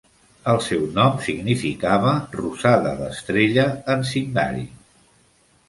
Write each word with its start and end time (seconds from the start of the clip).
El 0.53 0.61
seu 0.67 0.79
nom 0.95 1.19
significava 1.25 2.15
"rosada 2.37 2.95
d'estrella" 3.03 3.69
en 3.97 4.05
síndarin. 4.15 4.69